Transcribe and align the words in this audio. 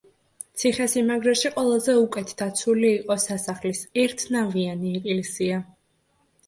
ციხესიმაგრეში 0.61 1.51
ყველაზე 1.57 1.95
უკეთ 2.05 2.33
დაცული 2.41 2.91
იყო 2.95 3.19
სასახლის 3.27 3.87
ერთნავიანი 4.07 4.97
ეკლესია. 5.03 5.63